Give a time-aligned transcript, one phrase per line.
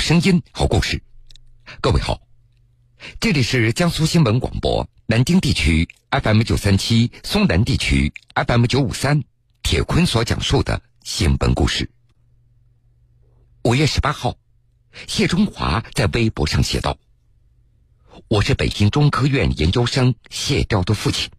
[0.00, 1.02] 声音，好故事。
[1.82, 2.22] 各位好，
[3.20, 9.22] 这里是江苏新闻广播南京地区 FM 九三七，松南地区 FM 九五三。
[9.62, 11.90] 铁坤所讲述的新闻故事。
[13.62, 14.38] 五月十八号，
[15.06, 16.96] 谢中华在微博上写道
[18.26, 21.30] ：“我是北京中科院研究生谢雕的父亲。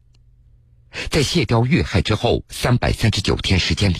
[1.09, 3.97] 在谢雕遇害之后三百三十九天时间里，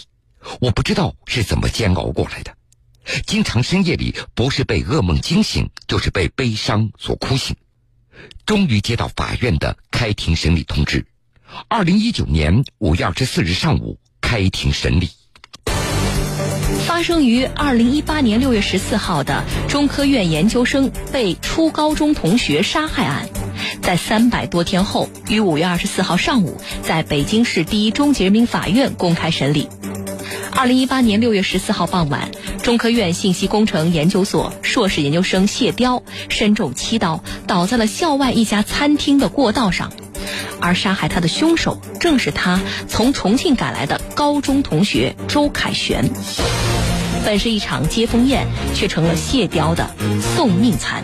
[0.61, 2.55] 我不知道是怎么煎熬过来的。”
[3.25, 7.55] 经常深夜里不是被噩梦惊醒，就是被悲伤所哭醒。
[8.45, 11.05] 终于接到法院的开庭审理通知。
[11.67, 15.09] 二零一九年五月二十四日上午开庭审理。
[16.85, 23.29] 发生于二零一八年六月十四号的中科院研究生被初高中同学杀害案，
[23.81, 29.67] 在三百多天后于五月二十四号上午在北京市第一中级人民法院公开审理。
[30.53, 32.31] 二零一八年六月十四号傍晚，
[32.63, 39.91] 中科院信息工程研究所硕士研究生谢雕身中七刀，倒在了校外一家餐厅的过道上，
[40.59, 46.07] 而杀害他的凶手正是他从重庆赶来的高中同学周凯旋。
[47.25, 49.89] 本是一场接风宴，却成了谢雕的
[50.35, 51.03] 送命餐。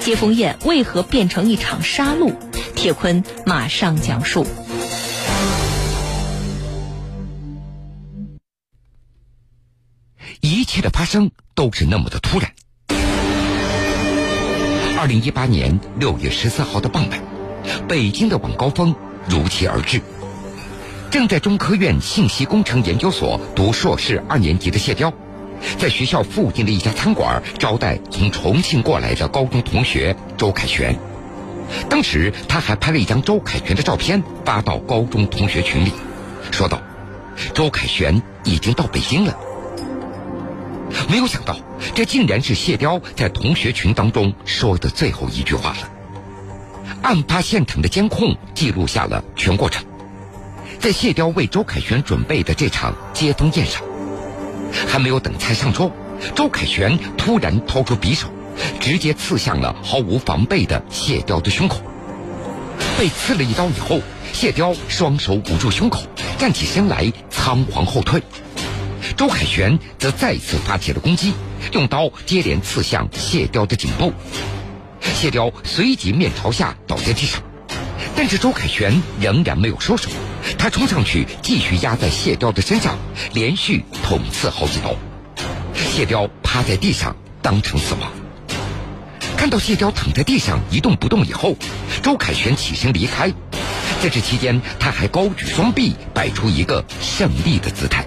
[0.00, 2.32] 接风宴为何变成一场杀戮？
[2.74, 4.44] 铁坤马上讲述。
[10.78, 12.52] 切的发生都是那么的突然。
[14.96, 17.20] 二零一八年六月十四号的傍晚，
[17.88, 18.94] 北京的晚高峰
[19.28, 20.00] 如期而至。
[21.10, 25.12] 正在中科院信息工程研究所读硕士二年级的谢雕，
[25.78, 30.96] 在学校附近的一家餐馆招待从重庆过来的高中同学周凯旋。
[31.90, 35.92] 当时他还拍了一张周凯旋的照片发到高中同学群里，
[36.52, 36.80] 说道
[37.52, 39.36] ：“周凯旋已经到北京了。”
[41.08, 41.56] 没有想到，
[41.94, 45.88] 这竟然是谢雕在同学群当中说的最后一句话了。
[47.02, 49.84] 案发现场的监控记录下了全过程。
[50.78, 53.82] 在谢雕为周凯旋准备的这场接风宴上，
[54.86, 55.90] 还没有等菜上桌，
[56.34, 58.28] 周凯旋突然掏出匕首，
[58.78, 61.80] 直接刺向了毫无防备的谢雕的胸口。
[62.98, 64.00] 被刺了一刀以后，
[64.32, 66.02] 谢雕双手捂住胸口，
[66.38, 68.22] 站起身来，仓皇后退。
[69.18, 71.34] 周凯旋则再次发起了攻击，
[71.72, 74.12] 用刀接连刺向谢雕的颈部，
[75.12, 77.42] 谢雕随即面朝下倒在地上，
[78.14, 80.08] 但是周凯旋仍然没有收手，
[80.56, 82.96] 他冲上去继续压在谢雕的身上，
[83.32, 84.94] 连续捅刺好几刀，
[85.74, 88.12] 谢雕趴在地上当场死亡。
[89.36, 91.56] 看到谢雕躺在地上一动不动以后，
[92.04, 93.32] 周凯旋起身离开，
[94.00, 98.06] 在这期间他还高举双臂，摆出一个胜利的姿态。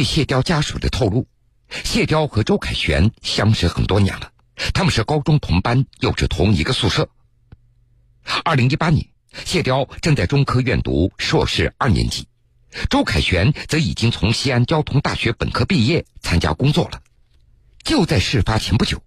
[0.00, 1.26] 据谢雕家属的透露，
[1.84, 4.32] 谢雕和周凯旋相识很多年了，
[4.72, 7.10] 他们是高中同班，又是同一个宿舍。
[8.42, 9.06] 二零一八年，
[9.44, 12.26] 谢雕正在中科院读硕士二年级，
[12.88, 17.02] 周凯旋则已经从西安交通大学本科毕业，参加工作了。
[17.84, 19.02] 就在事发前不久，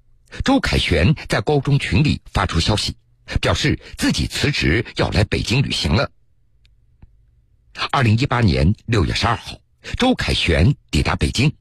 [0.45, 2.95] 周凯旋在高中群里发出消息，
[3.41, 6.11] 表示自己辞职要来北京旅行了。
[7.91, 9.57] 二零一八年六月十二号。
[9.97, 11.55] 周凯旋抵达北京。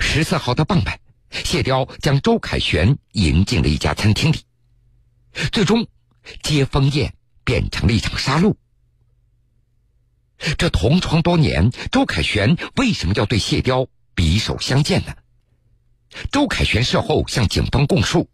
[0.00, 4.40] 十四号的傍晚，谢雕将周凯旋迎进了一家餐厅里。
[5.52, 5.86] 最终，
[6.42, 7.14] 接风宴
[7.44, 8.54] 变成了一场杀戮。
[10.56, 15.14] 这同窗多年，周凯旋为什么要对谢雕匕首相见呢？
[16.30, 18.30] 周凯旋事后向警方供述，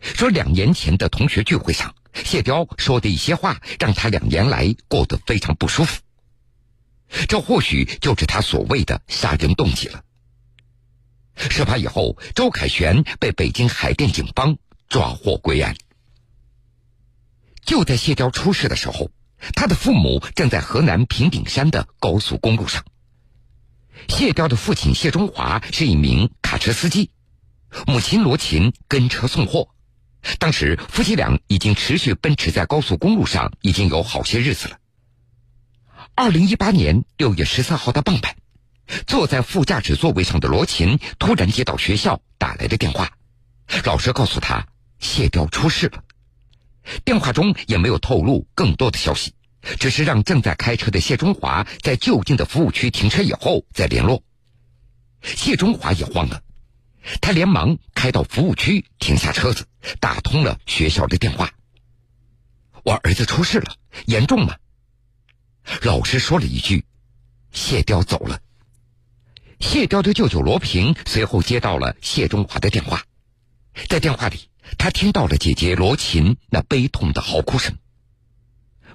[0.00, 6.00] 说两年前的同学聚会上，谢雕说的一些话，让他两年来过得非常不舒服。
[7.28, 10.02] 这或许就是他所谓的杀人动机了。
[11.36, 14.56] 事发以后，周凯旋被北京海淀警方
[14.88, 15.76] 抓获归案。
[17.64, 19.10] 就在谢雕出事的时候，
[19.54, 22.84] 他的父母正在河南平顶山的高速公路上。
[24.08, 27.10] 谢雕的父亲谢中华是一名卡车司机，
[27.86, 29.68] 母亲罗琴跟车送货。
[30.38, 34.78] 当时夫妻俩已经持续奔驰在高速公路上，已经有好些日子了。
[36.18, 38.36] 二零一八年六月十四号的傍晚，
[39.06, 43.12] 坐在副驾驶座位上的罗琴突然接到学校打来的电话，
[43.84, 44.66] 老师告诉他
[44.98, 46.02] 谢雕出事了。
[47.04, 49.34] 电话中也没有透露更多的消息，
[49.78, 54.22] 只是让正在开车的谢中华在就近的服务区停车以后再联络。
[55.22, 56.40] 谢中华也慌了，
[57.20, 59.66] 他连忙开到服务区停下车子，
[60.00, 61.50] 打通了学校的电话
[62.84, 63.74] ：“我儿子出事了，
[64.06, 64.56] 严重吗？”
[65.82, 66.84] 老师说了一句
[67.52, 68.40] ：“谢雕走了。
[69.58, 73.04] 谢雕的舅舅罗平随后接到了谢中华的电话，
[73.88, 74.48] 在电话里，
[74.78, 77.76] 他听到了姐姐罗琴那悲痛的嚎哭声。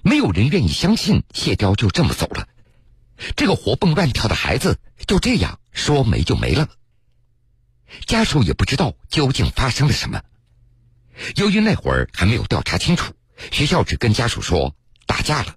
[0.04, 2.48] 没有人愿意相信谢雕就这么走了，
[3.36, 6.70] 这个活蹦乱跳的孩子就这样说没就没了。
[8.06, 10.22] 家属也不知道究竟发生了什么。
[11.36, 13.14] 由于那会儿还没有调查清楚，
[13.52, 14.76] 学校只跟家属说
[15.06, 15.56] 打架了。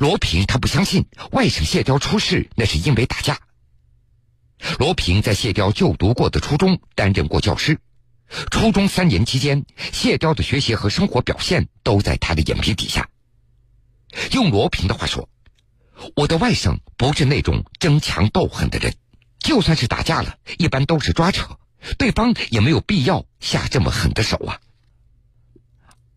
[0.00, 3.38] 罗平他不相信外甥谢雕出事那是因为打架。
[4.78, 7.78] 罗平在谢雕就读过的初中担任过教师，
[8.50, 13.08] 初中三年期间，谢雕的学习和生活表现都在他的眼皮底下。
[14.32, 15.28] 用罗平的话说
[16.16, 18.94] ：“我的外甥不是那种争强斗狠的人，
[19.38, 21.58] 就算是打架了，一般都是抓扯，
[21.98, 24.58] 对方也没有必要下这么狠的手啊。”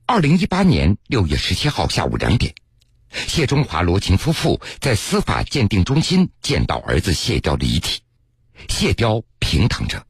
[0.07, 2.55] 二零一八年六月十七号下午两点，
[3.11, 8.01] 谢中华、罗琴夫妇在司法鉴定中心见到儿子谢雕的遗体。
[8.67, 10.05] 谢雕平躺着，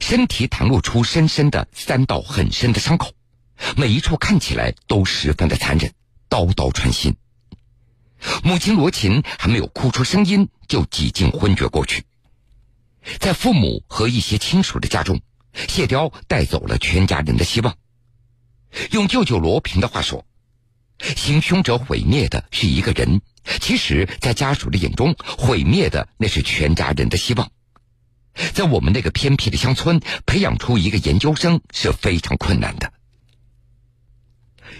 [0.00, 3.12] 身体袒露出深深的三道很深的伤口，
[3.76, 5.92] 每一处看起来都十分的残忍，
[6.28, 7.16] 刀刀穿心。
[8.42, 12.04] 母亲罗琴还没有哭出声音，就几近昏厥过去。
[13.18, 15.20] 在父母和一些亲属的家中，
[15.68, 17.76] 谢雕带走了全家人的希望。
[18.92, 20.24] 用舅舅罗平的话说
[21.16, 23.20] ：“行凶者毁灭的是一个人，
[23.60, 27.50] 其实，在家属的眼中，毁灭的那是全家人的希望。
[28.52, 32.92] 在我们那个偏僻的乡村，培养出一个研究生是非常困难的。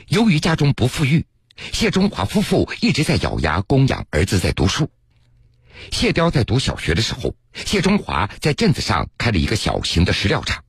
[0.08, 1.26] 由于家中不富裕。”
[1.72, 4.90] 谢中华夫妇一直在咬牙供养儿子在读书。
[5.92, 10.64] 谢雕在读小学的时候，谢中华在镇子上开了一个小型的石料厂，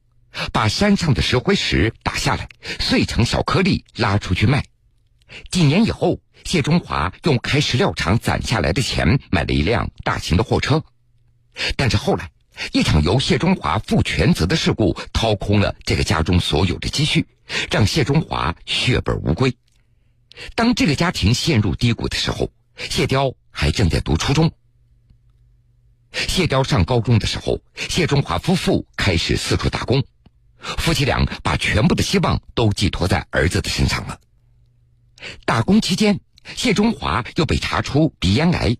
[0.53, 2.47] 把山上的石灰石打下来，
[2.79, 4.63] 碎成小颗粒拉出去卖。
[5.49, 10.83] 几年以后，谢中华用开石料厂攒下来的钱买了一辆大型的货车。
[11.75, 12.31] 但是后来，
[12.71, 17.27] 一场由谢中华负全责的事故掏空了这个家中所有的积蓄，
[17.69, 19.55] 让谢中华血本无归。
[20.53, 24.51] 当这个家庭陷入低谷的时候，谢雕还正在读初中。
[26.11, 30.03] 谢雕上高中的时候，谢中华夫妇开始四处打工，
[30.59, 34.19] 夫妻俩把全部的希望都寄托在儿子的身上了。
[35.45, 36.19] 打工期间，
[36.55, 38.77] 谢中华又被查出鼻咽癌，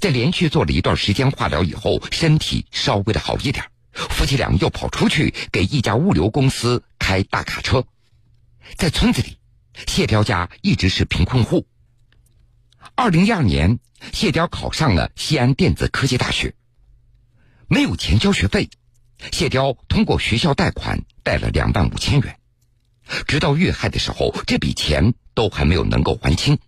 [0.00, 7.86] 在连续做了一段时间化疗以后，身体稍微的好一点，夫妻俩又跑出去给一家物流公司开大卡车，
[8.76, 9.38] 在村子里。
[9.88, 11.66] 谢雕家一直是贫困户。
[12.94, 13.80] 二零一二年，
[14.12, 16.54] 谢雕考上了西安电子科技大学，
[17.66, 18.70] 没有钱交学费，
[19.32, 22.38] 谢雕通过学校贷款贷了两万五千元，
[23.26, 26.58] 直到遇害的时候，这笔钱都还没有能够还清。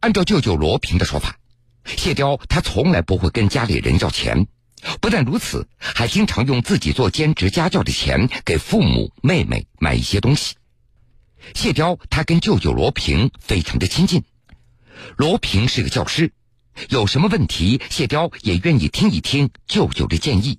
[0.00, 1.38] 按照舅舅罗平的说法，
[1.84, 4.46] 谢雕他从来不会跟家里人要钱，
[5.00, 10.56] 不但如此，还经常用自己做兼职家教的钱给父母、妹妹买一些东西。
[11.54, 14.24] 谢雕他跟舅舅罗平非常的亲近，
[15.16, 16.32] 罗平是个教师，
[16.88, 20.58] 有什么问题，谢雕也愿意听一听舅舅的建议。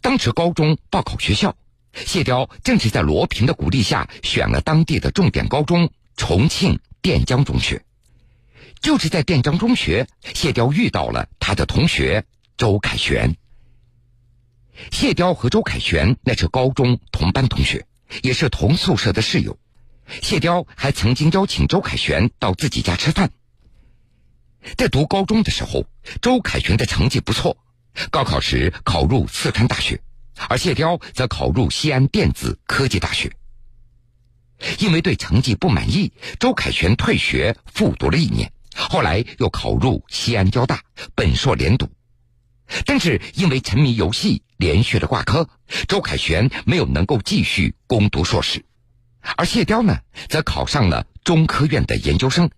[0.00, 1.54] 当时高中报考学校，
[1.94, 7.84] 谢雕正是在罗平的鼓励下选了当地的重点高中重庆垫江中学。
[8.80, 12.24] 就是在垫江中学，谢雕遇到了他的同学
[12.56, 13.36] 周凯旋。
[14.90, 17.86] 谢雕和周凯旋那是高中同班同学，
[18.22, 19.58] 也是同宿舍的室友。
[20.20, 23.30] 谢雕还曾经邀请周凯旋到自己家吃饭。
[24.76, 25.86] 在读高中的时候，
[26.20, 27.56] 周凯旋的成绩不错，
[28.10, 30.02] 高考时考入四川大学，
[30.48, 33.32] 而谢雕则考入西安电子科技大学。
[34.78, 40.82] 因为对成绩不满意，周凯旋退学复读了一年，后来又考入西安交大，
[41.14, 41.88] 本硕连读。
[42.86, 45.48] 但是因为沉迷游戏，连续的挂科，
[45.86, 48.64] 周凯旋没有能够继续攻读硕士。
[49.36, 49.98] 而谢雕呢，
[50.28, 52.50] 则考上了中科院的研究生。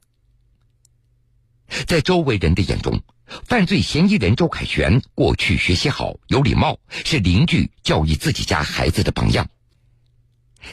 [1.86, 9.48] 在周围人的眼中，犯罪嫌疑人周凯旋过去学习好、有礼貌，是邻居教育自己家孩子的榜样。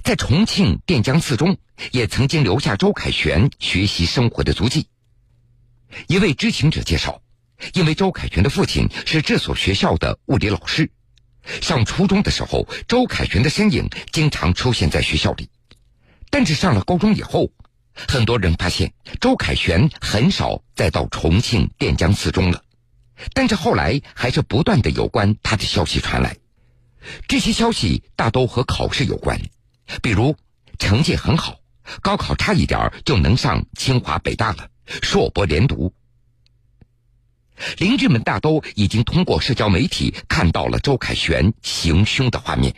[0.03, 1.57] 在重庆垫江四中，
[1.91, 4.87] 也曾经留下周凯旋学习生活的足迹。
[6.07, 7.21] 一位知情者介绍，
[7.73, 10.89] 因为周凯旋的父亲是这所学校的物理老师，
[11.61, 15.49] 上初中的时候，周凯旋的身影经常出现在学校里。
[16.29, 17.51] 但是上了高中以后，
[17.93, 22.63] 很多人发现周凯旋很少再到重庆垫江四中了。
[23.33, 26.37] 但是后来还是不断的有关他的消息传来，
[27.27, 29.39] 这些消息大都和考试有关，
[30.01, 30.35] 比如
[30.79, 31.59] 成绩很好，
[32.01, 34.67] 高考差一点就能上清华北大了，
[35.01, 35.93] 硕博连读。
[37.77, 42.75] 邻居们大都已经通过社交媒体看到了周凯旋行凶的画面，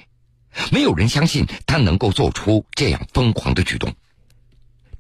[0.72, 3.96] 没有人相信他能够做出这样疯狂的举动。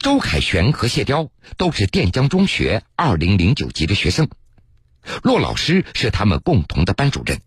[0.06, 4.30] 周凯旋和谢雕都是垫江中学二零零九级的学生，
[5.24, 7.42] 骆老师是他们共同的班主任。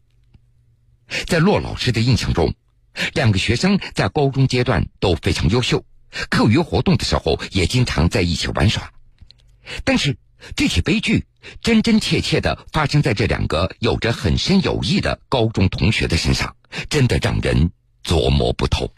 [1.28, 2.52] 在骆老师的印象中，
[3.14, 5.84] 两个学生在高中阶段都非常优秀，
[6.30, 8.90] 课余活动的时候也经常在一起玩耍。
[9.84, 10.16] 但是，
[10.56, 11.26] 这起悲剧
[11.62, 16.56] 真真切切的发生在这两个有着很深友谊的高中同学的身上，
[16.90, 17.70] 真的让人
[18.02, 18.92] 琢磨不透。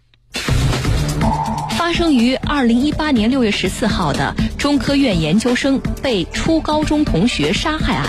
[1.90, 8.06] 发生于二零一八年六月十四号的中科院研究生被初高中同学杀害案，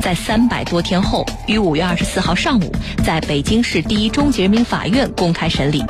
[0.00, 2.72] 在三百多天后，于五月二十四号上午，
[3.04, 5.82] 在北京市第一中级人民法院公开审理。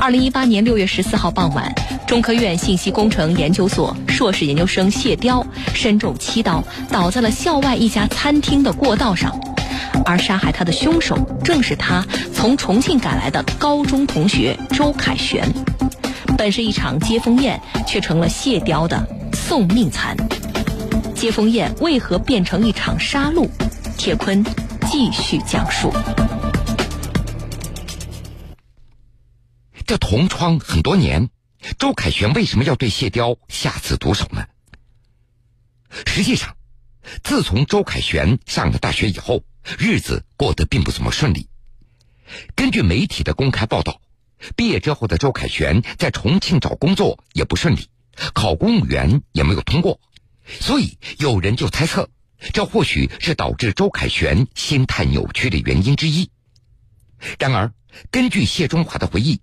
[0.00, 1.70] 二零一八年六月十四号傍晚，
[2.06, 9.38] 中科院信息工程研究所硕士研究生谢雕身中七刀，倒在了校外一家餐厅的过道上。
[10.06, 15.46] 而杀害他的凶手，正是他从重庆赶来的高中同学周凯旋。
[16.38, 19.04] 本是一场接风宴，却成了谢雕的
[19.34, 20.16] 送命餐。
[21.12, 23.50] 接风宴为何变成一场杀戮？
[23.98, 24.44] 铁坤
[24.88, 25.92] 继续讲述。
[29.84, 31.28] 这同窗很多年，
[31.76, 34.44] 周凯旋为什么要对谢雕下此毒手呢？
[36.06, 36.54] 实际上，
[37.24, 39.42] 自从周凯旋上了大学以后，
[39.76, 41.48] 日子过得并不怎么顺利。
[42.54, 44.00] 根据媒体的公开报道，
[44.56, 47.88] 毕业之后的周凯旋在重庆找工作也不顺利，
[48.34, 50.00] 考公务员也没有通过，
[50.60, 52.08] 所以有人就猜测，
[52.52, 56.30] 这或许是导致周凯旋心态扭曲的原因之一。
[57.38, 57.72] 然而，
[58.10, 59.40] 根据谢中华的回忆。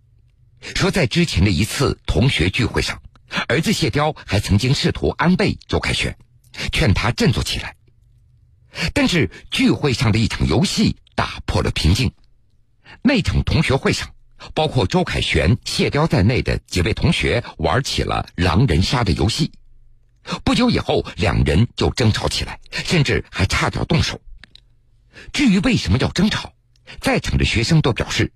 [0.74, 3.02] 说，在之前的一次同学聚会上，
[3.48, 6.18] 儿子谢雕还曾经试图安慰周凯旋，
[6.72, 7.76] 劝他振作起来。
[8.94, 12.14] 但是聚会上的一场游戏打破了平静。
[13.04, 14.16] 那场同学会上，
[14.54, 19.52] 包括周凯旋、谢雕在内的几位同学玩起了狼人杀的游戏。
[20.44, 24.20] 不久以后，两人就争吵起来，甚至还差点动手。
[25.32, 26.54] 至于为什么要争吵，
[27.00, 28.32] 在场的学生都表示。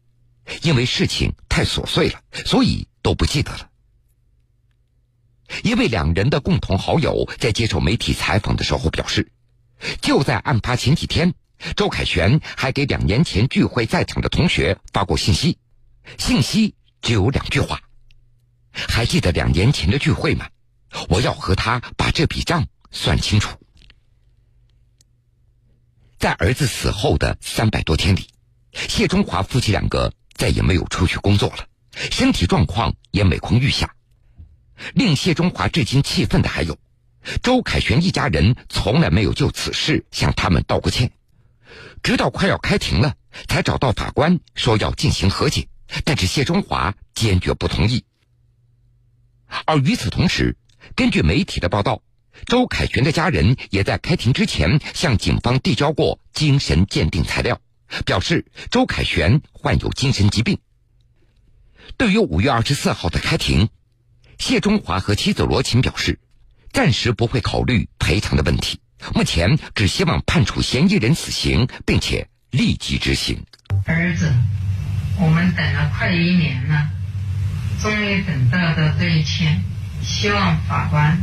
[0.64, 3.70] 因为事情太琐碎了，所以都不记得了。
[5.62, 9.32] 一位两人的共同好友在接受媒体采访的时候表示，
[10.02, 11.36] 就在案发前几天，
[11.76, 15.60] 周凯旋还给两年前聚会在场的同学发过信息，
[16.18, 17.82] 信息只有两句话
[18.72, 20.48] ：“还记得两年前的聚会吗？
[21.10, 23.58] 我要和他把这笔账算清楚。”
[26.18, 28.28] 在儿子死后的三百多天里，
[28.74, 30.12] 谢中华夫妻两个。
[30.40, 33.94] 再也没有出去工作了，身体状况也每况愈下。
[34.94, 36.80] 令谢中华至今气愤的还有，
[37.44, 41.12] 周凯旋一家人从来没有就此事向他们道过歉，
[42.02, 43.14] 直到快要开庭了，
[43.50, 45.68] 才找到法官说要进行和解，
[46.06, 48.04] 但是谢中华坚决不同意。
[49.66, 50.58] 而与此同时，
[50.96, 52.02] 根据媒体的报道，
[52.46, 57.60] 周凯旋的家人也在开庭之前向警方递交过精神鉴定材料。
[58.06, 60.60] 表示周凯旋患有精神疾病。
[61.98, 63.68] 对于五月二十四号的开庭，
[64.38, 66.20] 谢中华和妻子罗琴表示，
[66.72, 68.80] 暂时不会考虑赔偿的问题，
[69.16, 73.44] 目前只希望判处嫌疑人死刑，并且立即执行。
[73.86, 74.32] 儿子，
[75.22, 76.90] 我们等了快一年了，
[77.82, 79.62] 终于等到的这一天，
[80.02, 81.22] 希望法官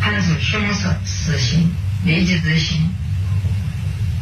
[0.00, 1.72] 判处凶手死刑，
[2.04, 2.88] 立即执行。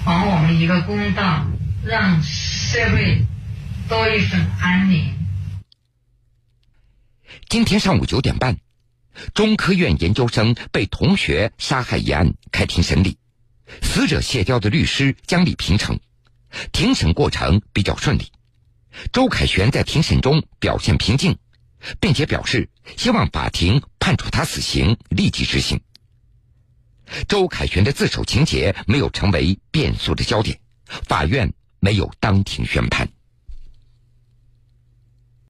[0.04, 1.46] 还我们一个公道，
[1.84, 3.26] 让社会
[3.88, 5.12] 多一份安宁。
[7.48, 8.56] 今天上午九点半，
[9.34, 13.18] 中科院研究生被同学杀害一案开庭审理，
[13.82, 16.00] 死者谢雕的律师江丽萍称，
[16.72, 18.30] 庭审过程比较顺利。
[19.12, 21.36] 周凯旋在庭审中表现平静，
[22.00, 25.80] 并且表示希望法庭判处他死刑，立即执行。
[27.28, 33.08] 周凯旋的自首情节没有成为辩诉的焦点，法院没有当庭宣判。